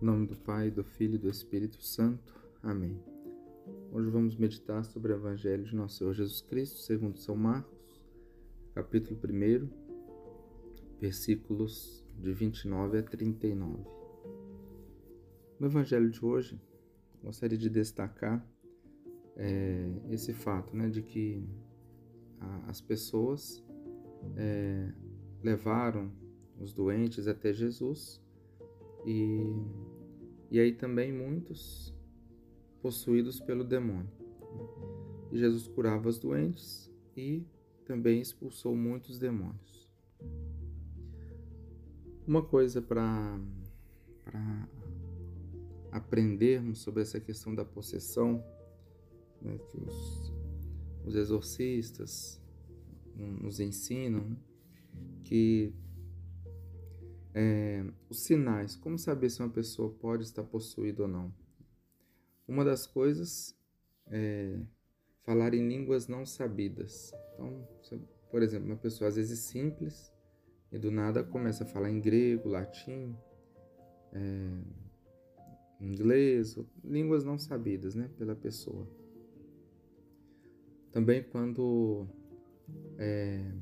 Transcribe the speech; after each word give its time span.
Em 0.00 0.06
nome 0.06 0.26
do 0.26 0.34
Pai, 0.34 0.70
do 0.70 0.82
Filho 0.82 1.16
e 1.16 1.18
do 1.18 1.28
Espírito 1.28 1.82
Santo. 1.82 2.34
Amém. 2.62 2.98
Hoje 3.92 4.08
vamos 4.08 4.34
meditar 4.34 4.82
sobre 4.82 5.12
o 5.12 5.16
Evangelho 5.16 5.62
de 5.62 5.76
Nosso 5.76 5.98
Senhor 5.98 6.14
Jesus 6.14 6.40
Cristo, 6.40 6.78
segundo 6.78 7.18
São 7.18 7.36
Marcos, 7.36 7.78
capítulo 8.74 9.20
1, 9.22 9.68
versículos 10.98 12.02
de 12.18 12.32
29 12.32 12.96
a 12.96 13.02
39. 13.02 13.84
No 15.58 15.66
Evangelho 15.66 16.08
de 16.08 16.24
hoje, 16.24 16.58
gostaria 17.22 17.58
de 17.58 17.68
destacar 17.68 18.42
é, 19.36 19.86
esse 20.08 20.32
fato, 20.32 20.74
né, 20.74 20.88
de 20.88 21.02
que 21.02 21.46
a, 22.40 22.70
as 22.70 22.80
pessoas 22.80 23.62
é, 24.34 24.94
levaram 25.42 26.10
os 26.58 26.72
doentes 26.72 27.28
até 27.28 27.52
Jesus 27.52 28.18
e, 29.06 29.52
e 30.50 30.58
aí 30.58 30.72
também 30.72 31.12
muitos 31.12 31.94
possuídos 32.82 33.38
pelo 33.40 33.62
demônio. 33.62 34.10
Jesus 35.32 35.68
curava 35.68 36.08
os 36.08 36.18
doentes 36.18 36.90
e 37.16 37.44
também 37.84 38.20
expulsou 38.20 38.74
muitos 38.74 39.18
demônios. 39.18 39.88
Uma 42.26 42.42
coisa 42.42 42.82
para 42.82 43.38
aprendermos 45.90 46.78
sobre 46.78 47.02
essa 47.02 47.20
questão 47.20 47.54
da 47.54 47.64
possessão, 47.64 48.44
né, 49.40 49.58
que 49.58 49.78
os, 49.78 50.32
os 51.04 51.14
exorcistas 51.14 52.40
nos 53.16 53.60
ensinam, 53.60 54.20
né, 54.20 54.36
que 55.24 55.74
é, 57.34 57.84
os 58.08 58.20
sinais, 58.20 58.76
como 58.76 58.98
saber 58.98 59.30
se 59.30 59.40
uma 59.40 59.50
pessoa 59.50 59.90
pode 59.90 60.24
estar 60.24 60.42
possuída 60.42 61.02
ou 61.02 61.08
não? 61.08 61.32
Uma 62.46 62.64
das 62.64 62.86
coisas 62.86 63.56
é 64.08 64.60
falar 65.22 65.54
em 65.54 65.68
línguas 65.68 66.08
não 66.08 66.26
sabidas. 66.26 67.12
Então, 67.34 67.66
por 68.30 68.42
exemplo, 68.42 68.66
uma 68.66 68.76
pessoa 68.76 69.08
às 69.08 69.16
vezes 69.16 69.38
simples 69.40 70.12
e 70.72 70.78
do 70.78 70.90
nada 70.90 71.22
começa 71.22 71.64
a 71.64 71.66
falar 71.66 71.90
em 71.90 72.00
grego, 72.00 72.48
latim, 72.48 73.16
é, 74.12 74.50
inglês, 75.80 76.58
línguas 76.84 77.24
não 77.24 77.38
sabidas 77.38 77.94
né, 77.94 78.10
pela 78.18 78.34
pessoa. 78.34 78.88
Também 80.92 81.22
quando 81.22 82.08
é, 82.98 83.52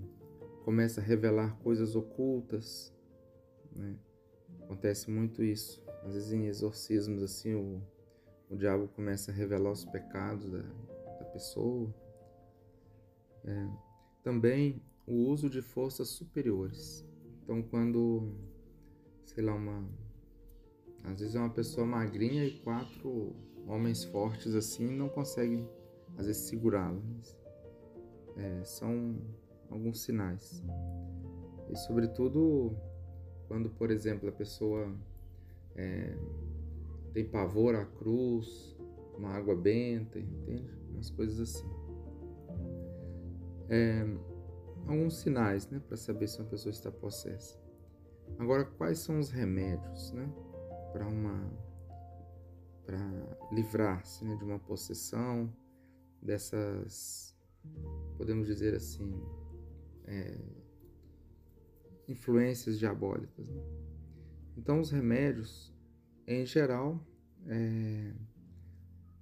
começa 0.64 1.00
a 1.00 1.04
revelar 1.04 1.58
coisas 1.58 1.94
ocultas, 1.94 2.94
né? 3.78 3.96
Acontece 4.62 5.10
muito 5.10 5.42
isso. 5.42 5.82
Às 6.04 6.14
vezes 6.14 6.32
em 6.32 6.46
exorcismos 6.46 7.22
assim 7.22 7.54
o, 7.54 7.82
o 8.50 8.56
diabo 8.56 8.88
começa 8.88 9.30
a 9.30 9.34
revelar 9.34 9.70
os 9.70 9.84
pecados 9.84 10.50
da, 10.50 10.62
da 11.18 11.24
pessoa. 11.32 11.94
É. 13.44 13.68
Também 14.22 14.82
o 15.06 15.14
uso 15.28 15.48
de 15.48 15.62
forças 15.62 16.08
superiores. 16.08 17.06
Então 17.42 17.62
quando, 17.62 18.34
sei 19.24 19.42
lá, 19.42 19.54
uma 19.54 19.88
às 21.04 21.20
vezes 21.20 21.34
é 21.34 21.38
uma 21.38 21.50
pessoa 21.50 21.86
magrinha 21.86 22.44
e 22.44 22.58
quatro 22.60 23.34
homens 23.66 24.04
fortes 24.04 24.54
assim 24.54 24.90
não 24.90 25.08
conseguem 25.08 25.66
às 26.16 26.26
vezes 26.26 26.42
segurá-la. 26.42 27.00
É, 28.36 28.64
são 28.64 29.16
alguns 29.70 30.02
sinais. 30.02 30.62
E 31.70 31.76
sobretudo 31.76 32.76
quando, 33.48 33.70
por 33.70 33.90
exemplo, 33.90 34.28
a 34.28 34.32
pessoa 34.32 34.94
é, 35.74 36.14
tem 37.12 37.24
pavor 37.24 37.74
à 37.74 37.84
cruz, 37.84 38.76
uma 39.16 39.30
água 39.30 39.56
benta, 39.56 40.18
entende? 40.18 40.70
Umas 40.90 41.10
coisas 41.10 41.40
assim. 41.40 41.68
É, 43.70 44.06
alguns 44.86 45.16
sinais, 45.16 45.68
né, 45.68 45.80
para 45.86 45.96
saber 45.96 46.28
se 46.28 46.38
uma 46.40 46.48
pessoa 46.48 46.70
está 46.70 46.92
possessa. 46.92 47.58
Agora, 48.38 48.64
quais 48.64 48.98
são 48.98 49.18
os 49.18 49.30
remédios, 49.30 50.12
né, 50.12 50.30
para 50.92 51.06
uma 51.06 51.68
para 52.84 52.98
livrar-se 53.52 54.24
né, 54.24 54.34
de 54.36 54.44
uma 54.44 54.58
possessão 54.58 55.52
dessas, 56.22 57.36
podemos 58.16 58.46
dizer 58.46 58.74
assim, 58.74 59.12
é, 60.06 60.38
influências 62.08 62.78
diabólicas. 62.78 63.46
Né? 63.48 63.62
Então, 64.56 64.80
os 64.80 64.90
remédios, 64.90 65.72
em 66.26 66.44
geral, 66.44 67.06
é, 67.46 68.12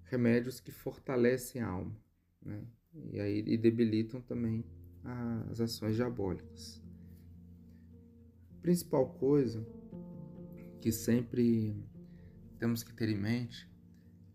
remédios 0.05 0.61
que 0.61 0.71
fortalecem 0.71 1.61
a 1.61 1.69
alma, 1.69 1.97
né? 2.41 2.65
E 3.13 3.21
aí 3.21 3.45
e 3.47 3.59
debilitam 3.59 4.21
também 4.23 4.65
as 5.51 5.61
ações 5.61 5.97
diabólicas. 5.97 6.83
A 8.51 8.61
principal 8.63 9.07
coisa 9.15 9.65
que 10.81 10.91
sempre 10.91 11.77
temos 12.59 12.83
que 12.83 12.95
ter 12.95 13.09
em 13.09 13.19
mente 13.19 13.71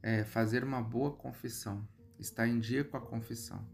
é 0.01 0.23
fazer 0.23 0.63
uma 0.63 0.81
boa 0.81 1.12
confissão, 1.12 1.88
estar 2.19 2.47
em 2.47 2.59
dia 2.59 2.83
com 2.83 2.97
a 2.97 3.01
confissão. 3.01 3.68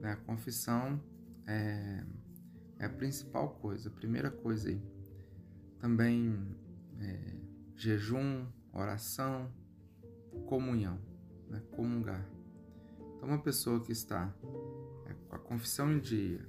Né? 0.00 0.12
A 0.12 0.16
confissão 0.16 1.00
é 1.46 2.04
é 2.78 2.86
a 2.86 2.90
principal 2.90 3.50
coisa, 3.60 3.88
a 3.88 3.92
primeira 3.92 4.30
coisa 4.30 4.68
aí. 4.68 4.80
Também 5.78 6.56
é, 7.00 7.34
jejum, 7.74 8.46
oração, 8.72 9.50
comunhão, 10.46 10.98
né? 11.48 11.62
comungar. 11.72 12.26
Então, 13.16 13.28
uma 13.28 13.38
pessoa 13.38 13.82
que 13.82 13.92
está 13.92 14.32
é, 15.06 15.14
com 15.28 15.36
a 15.36 15.38
confissão 15.38 15.92
em 15.92 16.00
dia, 16.00 16.46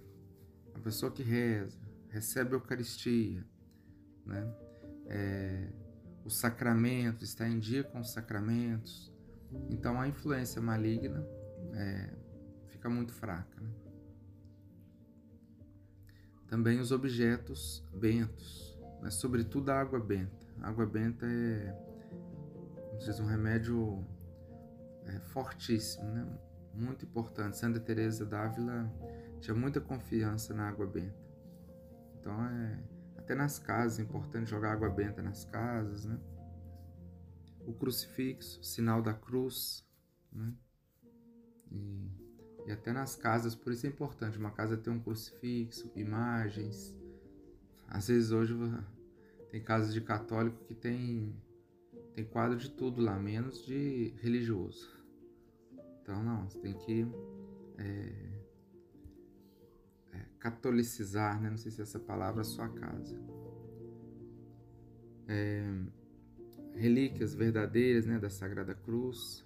uma 0.73 0.81
pessoa 0.81 1.11
que 1.11 1.23
reza, 1.23 1.79
recebe 2.09 2.51
a 2.51 2.53
Eucaristia, 2.55 3.45
né? 4.25 4.53
É, 5.05 5.69
os 6.25 6.37
sacramentos, 6.37 7.29
está 7.29 7.47
em 7.47 7.57
dia 7.57 7.83
com 7.85 8.01
os 8.01 8.11
sacramentos, 8.11 9.13
então 9.69 9.99
a 9.99 10.07
influência 10.07 10.61
maligna 10.61 11.25
é, 11.73 12.13
fica 12.67 12.89
muito 12.89 13.13
fraca. 13.13 13.61
Né? 13.61 13.69
Também 16.47 16.79
os 16.79 16.91
objetos 16.91 17.83
bentos, 17.93 18.79
né? 19.01 19.09
sobretudo 19.09 19.69
a 19.69 19.79
água 19.79 19.99
benta. 19.99 20.45
A 20.61 20.69
água 20.69 20.85
benta 20.85 21.25
é 21.25 21.87
um 23.21 23.25
remédio 23.25 24.05
é, 25.05 25.19
fortíssimo, 25.19 26.05
né? 26.11 26.39
muito 26.73 27.05
importante. 27.05 27.57
Santa 27.57 27.79
Teresa 27.79 28.25
d'Ávila 28.25 28.91
tinha 29.39 29.55
muita 29.55 29.81
confiança 29.81 30.53
na 30.53 30.67
água 30.67 30.87
benta. 30.87 31.27
Então, 32.19 32.45
é, 32.45 32.83
até 33.17 33.35
nas 33.35 33.59
casas, 33.59 33.99
é 33.99 34.03
importante 34.03 34.49
jogar 34.49 34.73
água 34.73 34.89
benta 34.89 35.21
nas 35.21 35.43
casas. 35.45 36.05
Né? 36.05 36.17
O 37.65 37.73
crucifixo, 37.73 38.63
sinal 38.63 39.01
da 39.01 39.13
cruz. 39.13 39.85
Né? 40.31 40.53
E 41.71 42.26
e 42.67 42.71
até 42.71 42.91
nas 42.91 43.15
casas, 43.15 43.55
por 43.55 43.71
isso 43.71 43.87
é 43.87 43.89
importante 43.89 44.37
uma 44.37 44.51
casa 44.51 44.75
ter 44.75 44.89
um 44.89 44.99
crucifixo, 44.99 45.89
imagens. 45.95 46.93
Às 47.87 48.09
vezes 48.09 48.31
hoje 48.31 48.53
tem 49.49 49.63
casas 49.63 49.93
de 49.93 50.01
católico 50.01 50.65
que 50.65 50.75
tem 50.75 51.33
tem 52.13 52.25
quadro 52.25 52.57
de 52.57 52.69
tudo 52.69 53.01
lá, 53.01 53.17
menos 53.17 53.65
de 53.65 54.13
religioso. 54.17 54.89
Então 56.01 56.21
não, 56.21 56.49
você 56.49 56.59
tem 56.59 56.73
que 56.73 57.07
é, 57.77 58.41
é, 60.11 60.25
catolicizar, 60.37 61.39
né? 61.41 61.49
não 61.49 61.57
sei 61.57 61.71
se 61.71 61.79
é 61.79 61.83
essa 61.83 61.99
palavra 61.99 62.41
a 62.41 62.43
sua 62.43 62.67
casa. 62.67 63.17
É, 65.25 65.63
relíquias 66.75 67.33
verdadeiras 67.33 68.05
né, 68.05 68.19
da 68.19 68.29
Sagrada 68.29 68.75
Cruz, 68.75 69.45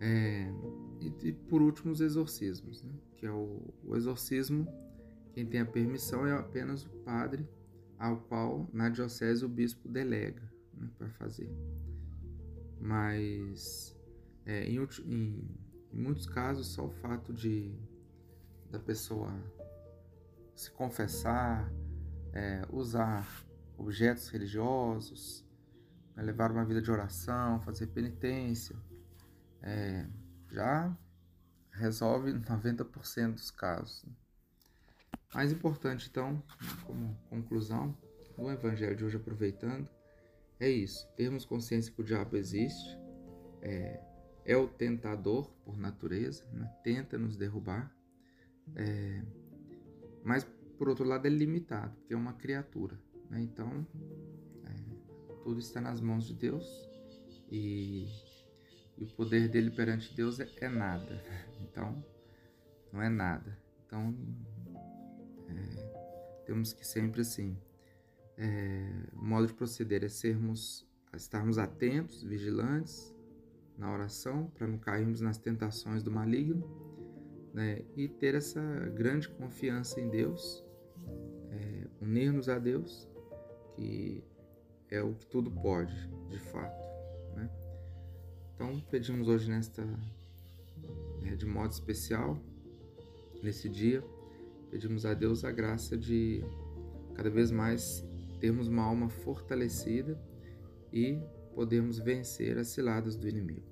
é, 0.00 0.52
e, 1.04 1.28
e, 1.28 1.32
por 1.32 1.60
último, 1.60 1.92
os 1.92 2.00
exorcismos, 2.00 2.82
né? 2.82 2.92
que 3.16 3.26
é 3.26 3.30
o, 3.30 3.74
o, 3.84 3.96
exorcismo, 3.96 4.66
quem 5.32 5.46
tem 5.46 5.60
a 5.60 5.66
permissão 5.66 6.26
é 6.26 6.32
apenas 6.32 6.84
o 6.84 6.90
padre, 7.04 7.48
ao 7.98 8.18
qual 8.22 8.68
na 8.72 8.88
diocese 8.88 9.44
o 9.44 9.48
bispo 9.48 9.88
delega 9.88 10.42
né, 10.72 10.88
para 10.98 11.08
fazer. 11.10 11.50
Mas 12.80 13.96
é, 14.46 14.64
em, 14.64 14.78
em, 15.06 15.48
em 15.92 15.98
muitos 15.98 16.26
casos, 16.26 16.68
só 16.68 16.86
o 16.86 16.90
fato 16.90 17.32
de 17.32 17.72
da 18.70 18.78
pessoa 18.80 19.32
se 20.54 20.70
confessar, 20.72 21.70
é, 22.32 22.66
usar 22.70 23.24
objetos 23.78 24.28
religiosos, 24.28 25.44
né, 26.16 26.22
levar 26.22 26.50
uma 26.50 26.64
vida 26.64 26.82
de 26.82 26.90
oração, 26.90 27.60
fazer 27.60 27.86
penitência, 27.88 28.76
é, 29.62 30.06
já 30.54 30.96
resolve 31.72 32.32
90% 32.38 33.32
dos 33.32 33.50
casos. 33.50 34.04
Mais 35.34 35.50
importante, 35.52 36.08
então, 36.08 36.40
como 36.86 37.18
conclusão, 37.28 37.96
no 38.38 38.50
Evangelho 38.50 38.96
de 38.96 39.04
hoje, 39.04 39.16
aproveitando, 39.16 39.90
é 40.60 40.68
isso: 40.68 41.06
termos 41.16 41.44
consciência 41.44 41.92
que 41.92 42.00
o 42.00 42.04
diabo 42.04 42.36
existe, 42.36 42.96
é, 43.60 44.00
é 44.44 44.56
o 44.56 44.68
tentador 44.68 45.50
por 45.64 45.76
natureza, 45.76 46.44
né? 46.52 46.72
tenta 46.84 47.18
nos 47.18 47.36
derrubar, 47.36 47.92
é, 48.76 49.22
mas 50.22 50.44
por 50.78 50.88
outro 50.88 51.04
lado 51.04 51.26
é 51.26 51.30
limitado, 51.30 51.94
porque 51.96 52.14
é 52.14 52.16
uma 52.16 52.34
criatura. 52.34 52.98
Né? 53.30 53.40
Então, 53.40 53.86
é, 54.64 55.42
tudo 55.42 55.58
está 55.58 55.80
nas 55.80 56.00
mãos 56.00 56.26
de 56.26 56.34
Deus 56.34 56.88
e, 57.50 58.06
e, 58.98 59.04
o 59.04 59.06
poder 59.08 59.48
dele 59.48 59.70
perante 59.70 60.14
Deus 60.14 60.40
é, 60.40 60.48
é 60.60 60.68
nada. 60.68 61.22
Então, 61.60 62.04
não 62.92 63.02
é 63.02 63.08
nada. 63.08 63.58
Então, 63.86 64.14
é, 65.48 66.42
temos 66.46 66.72
que 66.72 66.86
sempre 66.86 67.20
assim. 67.20 67.56
É, 68.36 68.90
o 69.12 69.24
modo 69.24 69.46
de 69.46 69.54
proceder 69.54 70.02
é 70.04 70.08
sermos, 70.08 70.86
estarmos 71.14 71.58
atentos, 71.58 72.22
vigilantes 72.22 73.14
na 73.76 73.92
oração, 73.92 74.50
para 74.54 74.66
não 74.66 74.78
cairmos 74.78 75.20
nas 75.20 75.38
tentações 75.38 76.02
do 76.02 76.10
maligno, 76.10 76.64
né? 77.52 77.82
e 77.96 78.08
ter 78.08 78.34
essa 78.34 78.60
grande 78.94 79.28
confiança 79.28 80.00
em 80.00 80.08
Deus, 80.08 80.64
é, 81.50 81.86
unir-nos 82.00 82.48
a 82.48 82.58
Deus, 82.58 83.08
que 83.74 84.24
é 84.90 85.02
o 85.02 85.14
que 85.14 85.26
tudo 85.26 85.50
pode, 85.50 85.94
de 86.28 86.38
fato. 86.38 86.93
Então, 88.54 88.80
pedimos 88.90 89.26
hoje 89.26 89.50
nesta, 89.50 89.82
é, 91.24 91.34
de 91.34 91.44
modo 91.44 91.72
especial, 91.72 92.38
nesse 93.42 93.68
dia, 93.68 94.02
pedimos 94.70 95.04
a 95.04 95.12
Deus 95.12 95.44
a 95.44 95.50
graça 95.50 95.96
de 95.96 96.44
cada 97.14 97.28
vez 97.30 97.50
mais 97.50 98.04
termos 98.40 98.68
uma 98.68 98.82
alma 98.82 99.08
fortalecida 99.08 100.20
e 100.92 101.18
podermos 101.54 101.98
vencer 101.98 102.56
as 102.58 102.68
ciladas 102.68 103.16
do 103.16 103.28
inimigo. 103.28 103.66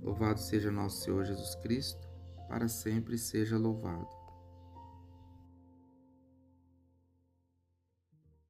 Louvado 0.00 0.38
seja 0.38 0.70
nosso 0.70 1.02
Senhor 1.02 1.24
Jesus 1.24 1.54
Cristo, 1.56 2.06
para 2.48 2.68
sempre 2.68 3.16
seja 3.18 3.56
louvado. 3.56 4.23